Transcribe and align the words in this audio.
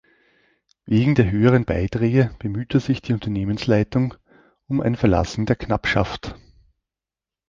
Wegen 0.87 1.13
der 1.13 1.29
höheren 1.29 1.63
Beiträge 1.63 2.35
bemühte 2.39 2.79
sich 2.79 3.03
die 3.03 3.13
Unternehmensleitung 3.13 4.15
um 4.67 4.81
ein 4.81 4.95
Verlassen 4.95 5.45
der 5.45 5.55
Knappschaft. 5.55 6.33